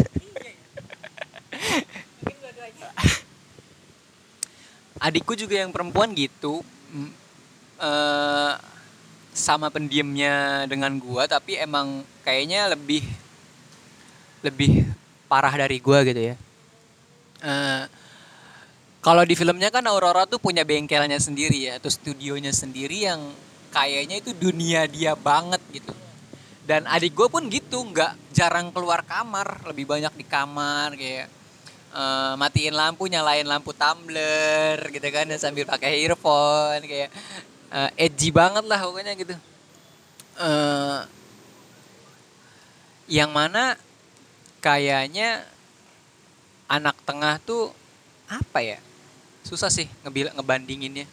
[5.04, 6.64] Adikku juga yang perempuan gitu,
[7.76, 8.52] eh,
[9.36, 13.04] sama pendiamnya dengan gua, tapi emang kayaknya lebih
[14.40, 14.88] lebih
[15.28, 16.34] parah dari gua gitu ya.
[17.44, 17.84] Eh,
[19.04, 23.20] kalau di filmnya kan Aurora tuh punya bengkelnya sendiri ya, atau studionya sendiri yang
[23.68, 25.92] kayaknya itu dunia dia banget gitu.
[26.64, 31.28] Dan adik gue pun gitu, nggak jarang keluar kamar, lebih banyak di kamar kayak
[31.94, 37.10] eh, matiin lampu, nyalain lampu tumbler gitu kan, dan sambil pakai earphone kayak
[37.70, 39.34] eh, edgy banget lah pokoknya gitu.
[40.34, 41.00] Eh,
[43.06, 43.78] yang mana
[44.58, 45.44] kayaknya
[46.66, 47.70] anak tengah tuh
[48.26, 48.78] apa ya?
[49.44, 51.06] Susah sih ngebil ngebandinginnya.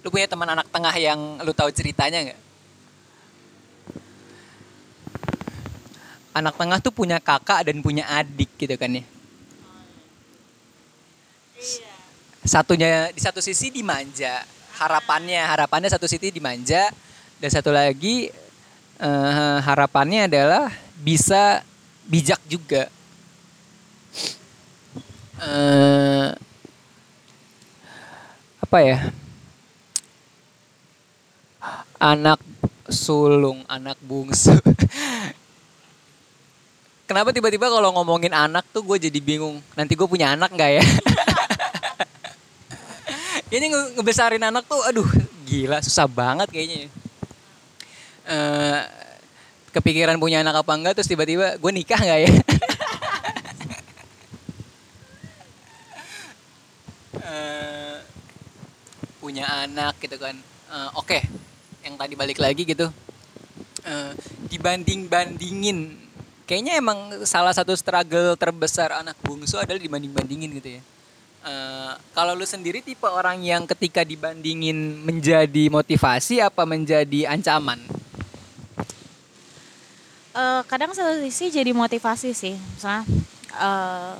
[0.00, 2.40] Lu punya teman anak tengah yang lu tahu ceritanya nggak?
[6.32, 9.04] Anak tengah tuh punya kakak dan punya adik gitu kan ya.
[12.48, 14.40] Satunya di satu sisi dimanja,
[14.80, 16.88] harapannya harapannya satu sisi dimanja
[17.36, 18.32] dan satu lagi
[18.96, 21.60] eh, harapannya adalah bisa
[22.08, 22.88] bijak juga.
[25.44, 26.28] Eh,
[28.64, 29.12] apa ya?
[32.00, 32.40] Anak
[32.88, 34.56] sulung, anak bungsu.
[37.12, 39.60] Kenapa tiba-tiba kalau ngomongin anak tuh gue jadi bingung.
[39.76, 40.84] Nanti gue punya anak nggak ya?
[43.48, 45.08] Kayaknya nge- ngebesarin anak tuh, aduh
[45.48, 46.92] gila susah banget kayaknya.
[48.28, 48.80] Eh,
[49.72, 52.30] kepikiran punya anak apa enggak terus tiba-tiba gue nikah nggak ya?
[57.28, 57.96] Eh,
[59.20, 60.32] punya anak gitu kan.
[60.72, 61.20] Eh, Oke,
[61.84, 62.88] yang tadi balik lagi gitu.
[63.84, 64.12] Eh,
[64.48, 65.92] dibanding-bandingin,
[66.48, 70.82] kayaknya emang salah satu struggle terbesar anak bungsu adalah dibanding-bandingin gitu ya.
[71.38, 77.78] Eh, kalau lu sendiri tipe orang yang ketika dibandingin menjadi motivasi apa menjadi ancaman?
[80.34, 82.58] Eh, kadang satu sisi jadi motivasi sih.
[82.58, 83.06] Misalnya
[83.54, 84.14] eh,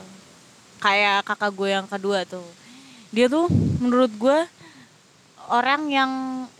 [0.78, 2.46] kayak kakak gue yang kedua tuh.
[3.10, 3.50] Dia tuh
[3.82, 4.38] menurut gue
[5.50, 6.10] orang yang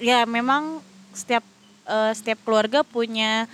[0.03, 0.83] ya memang
[1.15, 1.47] setiap
[1.87, 3.47] eh, setiap keluarga punya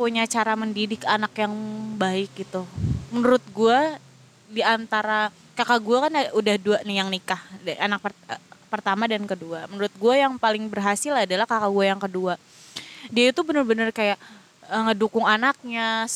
[0.00, 1.52] punya cara mendidik anak yang
[2.00, 2.64] baik gitu.
[3.12, 3.80] Menurut gue
[4.48, 5.28] di antara
[5.58, 7.42] kakak gue kan udah dua nih yang nikah
[7.82, 8.38] anak per- eh,
[8.70, 9.66] pertama dan kedua.
[9.66, 12.38] Menurut gue yang paling berhasil adalah kakak gue yang kedua.
[13.10, 14.18] Dia itu bener-bener kayak
[14.70, 16.06] eh, ngedukung anaknya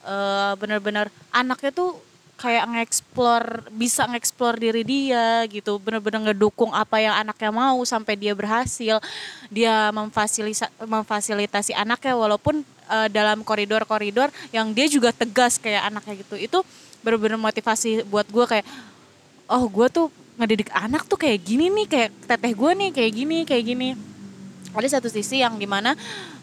[0.00, 2.00] eh, bener-bener anaknya tuh
[2.36, 5.76] kayak ngeksplor bisa ngeksplor diri dia gitu.
[5.76, 8.96] Bener-bener ngedukung apa yang anaknya mau sampai dia berhasil.
[9.52, 16.40] Dia memfasilisa, memfasilitasi anaknya walaupun eh, dalam koridor-koridor yang dia juga tegas kayak anaknya gitu.
[16.40, 16.58] Itu
[17.06, 18.66] bener-bener motivasi buat gue kayak
[19.46, 20.06] oh gue tuh
[20.42, 23.88] ngedidik anak tuh kayak gini nih kayak teteh gue nih kayak gini kayak gini.
[24.74, 25.94] Ada satu sisi yang di mana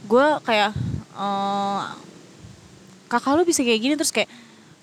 [0.08, 0.72] gue kayak
[1.20, 1.82] eh,
[3.12, 4.32] kakak lu bisa kayak gini terus kayak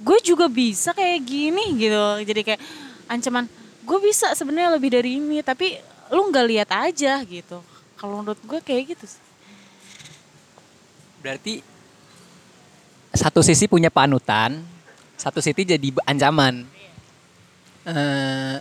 [0.04, 2.04] gue juga bisa kayak gini gitu.
[2.28, 2.60] Jadi kayak
[3.08, 3.48] ancaman
[3.80, 5.80] gue bisa sebenarnya lebih dari ini tapi
[6.12, 7.64] lu nggak lihat aja gitu.
[7.96, 9.22] Kalau menurut gue kayak gitu sih.
[11.24, 11.64] Berarti
[13.10, 14.62] satu sisi punya panutan,
[15.20, 16.64] satu sisi jadi ancaman.
[17.84, 18.56] Eh,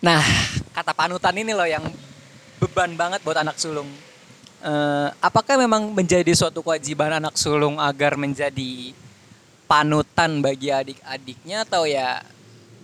[0.00, 0.24] nah,
[0.72, 1.84] kata panutan ini loh yang
[2.56, 3.88] beban banget buat anak sulung.
[4.64, 8.96] Eh, apakah memang menjadi suatu kewajiban anak sulung agar menjadi
[9.68, 12.24] panut panutan bagi adik-adiknya atau ya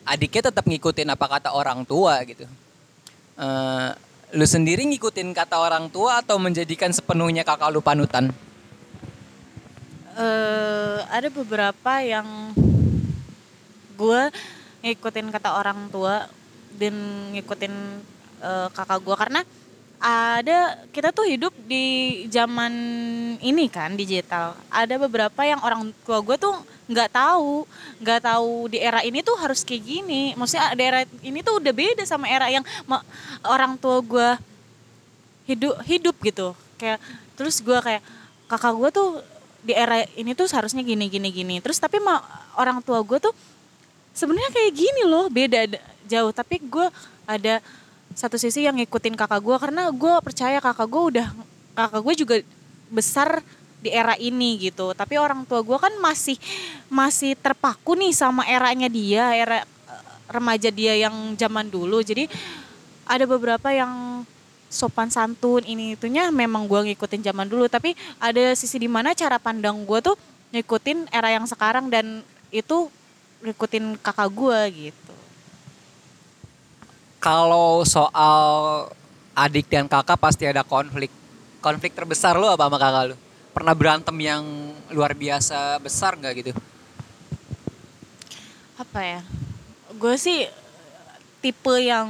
[0.05, 2.45] adiknya tetap ngikutin apa kata orang tua gitu.
[3.41, 3.91] Eh,
[4.37, 8.29] lu sendiri ngikutin kata orang tua atau menjadikan sepenuhnya kakak lu panutan?
[10.19, 12.53] Eh ada beberapa yang
[13.97, 14.23] gue
[14.83, 16.27] ngikutin kata orang tua
[16.77, 16.95] dan
[17.37, 17.75] ngikutin
[18.43, 19.41] eh, kakak gue karena
[20.03, 22.75] ada kita tuh hidup di zaman
[23.39, 24.59] ini kan digital.
[24.67, 26.59] Ada beberapa yang orang tua gue tuh
[26.91, 27.63] nggak tahu
[28.03, 30.35] nggak tahu di era ini tuh harus kayak gini.
[30.35, 32.67] Maksudnya di era ini tuh udah beda sama era yang
[33.47, 34.29] orang tua gue
[35.47, 36.49] hidup hidup gitu.
[36.83, 36.99] Kayak
[37.39, 38.03] terus gue kayak
[38.51, 39.09] kakak gue tuh
[39.63, 41.55] di era ini tuh seharusnya gini gini gini.
[41.63, 42.19] Terus tapi ma
[42.59, 43.35] orang tua gue tuh
[44.13, 45.79] sebenarnya kayak gini loh beda
[46.11, 46.35] jauh.
[46.35, 46.87] Tapi gue
[47.25, 47.63] ada
[48.13, 51.27] satu sisi yang ngikutin kakak gue karena gue percaya kakak gue udah
[51.73, 52.37] kakak gue juga
[52.93, 53.41] besar
[53.81, 54.93] di era ini gitu.
[54.93, 56.37] Tapi orang tua gue kan masih
[56.91, 62.03] masih terpaku nih sama eranya dia era eh, remaja dia yang zaman dulu.
[62.03, 62.27] Jadi
[63.07, 64.23] ada beberapa yang
[64.73, 69.37] sopan santun ini itunya memang gue ngikutin zaman dulu tapi ada sisi di mana cara
[69.37, 70.17] pandang gue tuh
[70.57, 72.89] ngikutin era yang sekarang dan itu
[73.45, 75.15] ngikutin kakak gue gitu
[77.23, 78.43] Kalau soal
[79.39, 81.07] adik dan kakak pasti ada konflik.
[81.63, 83.17] Konflik terbesar lu apa sama kakak lu?
[83.55, 84.43] Pernah berantem yang
[84.91, 86.51] luar biasa besar nggak gitu?
[88.83, 89.21] apa ya
[89.95, 90.49] gue sih
[91.43, 92.07] tipe yang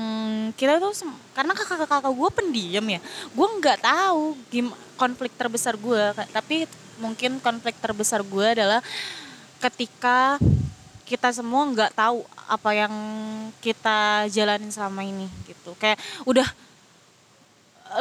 [0.55, 0.93] kita tuh
[1.33, 3.01] karena kakak-kakak gue pendiam ya.
[3.33, 4.69] Gue nggak tahu gim
[5.01, 6.69] konflik terbesar gue tapi
[7.01, 8.85] mungkin konflik terbesar gue adalah
[9.59, 10.37] ketika
[11.09, 12.95] kita semua nggak tahu apa yang
[13.65, 15.73] kita jalanin selama ini gitu.
[15.81, 15.97] Kayak
[16.29, 16.47] udah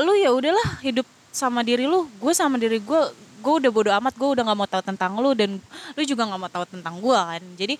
[0.04, 3.02] lu ya udahlah hidup sama diri lu gue sama diri gue
[3.42, 5.58] gue udah bodo amat gue udah nggak mau tahu tentang lu dan
[5.96, 7.44] lu juga nggak mau tahu tentang gue kan.
[7.56, 7.76] Jadi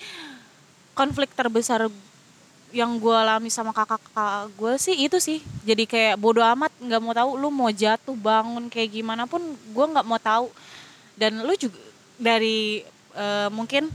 [0.96, 1.92] konflik terbesar
[2.72, 5.40] yang gue alami sama kakak-kakak gue sih itu sih.
[5.68, 9.86] Jadi kayak bodo amat nggak mau tahu lu mau jatuh bangun kayak gimana pun gue
[9.92, 10.50] nggak mau tahu.
[11.16, 11.78] Dan lu juga
[12.16, 12.84] dari
[13.16, 13.92] eh, mungkin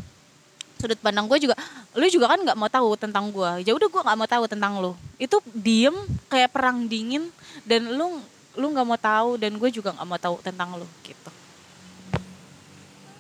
[0.77, 1.57] sudut pandang gue juga
[1.97, 4.73] lu juga kan nggak mau tahu tentang gue ya udah gue nggak mau tahu tentang
[4.79, 4.93] lu.
[5.17, 5.97] Itu diem
[6.29, 7.33] kayak perang dingin
[7.65, 8.21] dan lu
[8.57, 11.31] lu nggak mau tahu dan gue juga nggak mau tahu tentang lu gitu.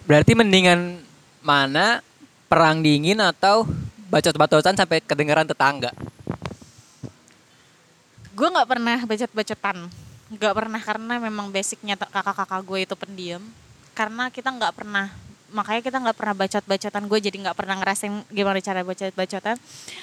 [0.06, 1.02] Berarti mendingan
[1.42, 2.00] mana
[2.46, 3.66] perang dingin atau
[4.10, 5.90] bacot-bacotan sampai kedengeran tetangga?
[8.36, 9.76] gue nggak pernah bacot-bacotan.
[10.28, 13.42] Nggak pernah karena memang basicnya kakak-kakak gue itu pendiam.
[13.96, 15.08] Karena kita nggak pernah
[15.46, 17.02] makanya kita nggak pernah bacot-bacotan.
[17.08, 19.56] Gue jadi nggak pernah ngerasain gimana cara bacot-bacotan.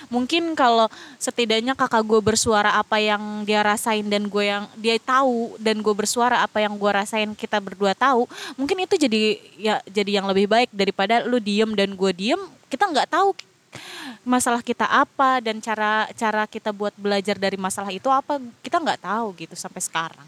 [0.10, 0.90] Mungkin kalau
[1.22, 5.94] setidaknya kakak gue bersuara apa yang dia rasain dan gue yang dia tahu dan gue
[5.94, 8.26] bersuara apa yang gue rasain kita berdua tahu
[8.58, 9.22] mungkin itu jadi
[9.62, 12.42] ya jadi yang lebih baik daripada lu diem dan gue diem.
[12.66, 13.53] Kita nggak tahu
[14.24, 19.04] masalah kita apa dan cara cara kita buat belajar dari masalah itu apa kita nggak
[19.04, 20.28] tahu gitu sampai sekarang.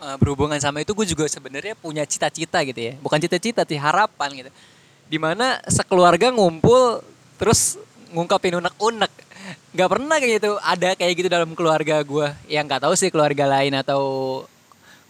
[0.00, 2.96] Eh, berhubungan sama itu gue juga sebenarnya punya cita-cita gitu ya.
[3.04, 4.50] Bukan cita-cita sih harapan gitu.
[5.10, 7.04] Di mana sekeluarga ngumpul
[7.36, 7.76] terus
[8.08, 9.12] ngungkapin unek-unek.
[9.76, 13.44] Nggak pernah kayak gitu ada kayak gitu dalam keluarga gue yang nggak tahu sih keluarga
[13.44, 14.00] lain atau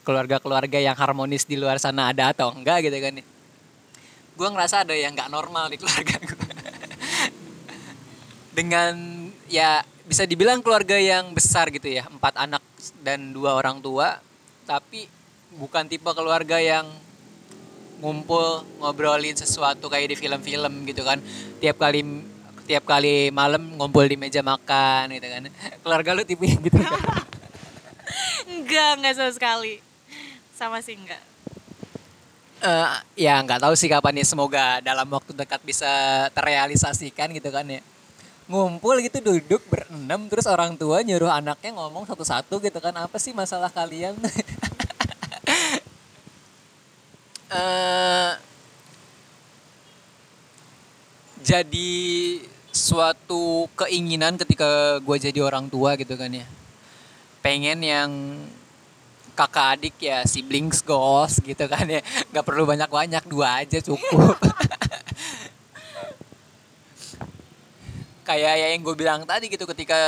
[0.03, 3.23] keluarga-keluarga yang harmonis di luar sana ada atau enggak gitu kan.
[4.35, 6.50] Gue ngerasa ada yang nggak normal di keluarga gue
[8.51, 8.95] dengan
[9.47, 12.07] ya bisa dibilang keluarga yang besar gitu ya.
[12.11, 12.63] Empat anak
[13.03, 14.19] dan dua orang tua.
[14.67, 15.07] Tapi
[15.55, 16.87] bukan tipe keluarga yang
[18.01, 21.23] ngumpul ngobrolin sesuatu kayak di film-film gitu kan.
[21.63, 22.03] Tiap kali
[22.67, 25.43] tiap kali malam ngumpul di meja makan gitu kan.
[25.83, 26.99] Keluarga lu tipe yang gitu kan?
[28.51, 29.75] Enggak enggak sama sekali.
[30.59, 31.23] Sama sih enggak.
[32.61, 32.89] Eh,
[33.25, 34.27] ya nggak tahu sih kapan ya.
[34.27, 35.91] Semoga dalam waktu dekat bisa
[36.35, 37.79] terrealisasikan gitu kan ya
[38.51, 42.93] ngumpul gitu duduk berenam terus orang tua nyuruh anaknya ngomong satu-satu gitu kan.
[42.99, 44.19] Apa sih masalah kalian?
[47.51, 48.33] Eh,
[51.43, 51.99] jadi
[52.71, 56.47] suatu keinginan ketika gue jadi orang tua gitu kan ya.
[57.43, 58.11] Pengen yang
[59.35, 62.07] kakak adik ya siblings goals gitu kan ya.
[62.31, 64.39] Nggak perlu banyak banyak dua aja cukup
[68.31, 69.99] kayak ya yang gue bilang tadi gitu ketika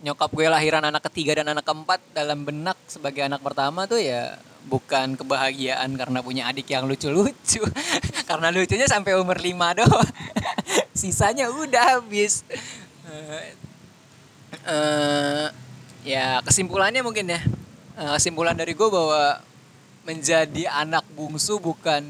[0.00, 4.40] nyokap gue lahiran anak ketiga dan anak keempat dalam benak sebagai anak pertama tuh ya
[4.64, 7.62] bukan kebahagiaan karena punya adik yang lucu-lucu.
[8.28, 10.10] Karena lucunya sampai umur lima doang.
[11.00, 12.42] Sisanya udah habis.
[13.06, 13.54] Eh,
[14.66, 15.46] eh,
[16.02, 17.40] ya kesimpulannya mungkin ya.
[17.94, 19.38] Eh, kesimpulan dari gue bahwa
[20.02, 22.02] menjadi anak bungsu bukan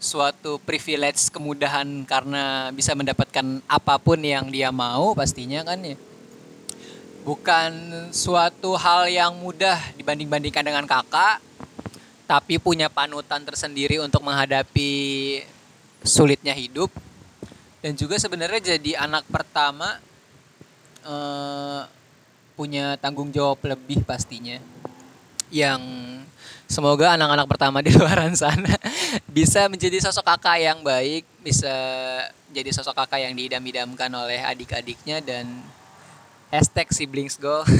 [0.00, 5.94] suatu privilege kemudahan karena bisa mendapatkan apa pun yang dia mau pastinya kan ya?
[7.20, 7.70] Bukan
[8.16, 11.44] suatu hal yang mudah dibanding-bandingkan dengan kakak
[12.24, 14.92] tapi punya panutan tersendiri untuk menghadapi
[16.00, 16.88] sulitnya hidup.
[17.84, 20.00] Dan juga sebenarnya jadi anak pertama
[21.04, 21.82] eh,
[22.56, 24.56] punya tanggung jawab lebih pastinya.
[25.50, 25.82] Yang
[26.70, 28.78] semoga anak-anak pertama di luaran sana
[29.36, 31.74] bisa menjadi sosok kakak yang baik, bisa
[32.54, 35.50] jadi sosok kakak yang diidam-idamkan oleh adik-adiknya dan
[36.54, 37.66] hashtag siblings go.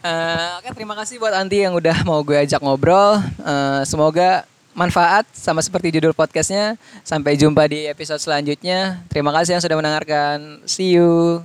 [0.00, 3.20] Eh, Oke terima kasih buat Anti yang udah mau gue ajak ngobrol.
[3.20, 6.80] Eh, semoga manfaat sama seperti judul podcastnya.
[7.04, 9.04] Sampai jumpa di episode selanjutnya.
[9.12, 10.64] Terima kasih yang sudah mendengarkan.
[10.64, 11.44] See you.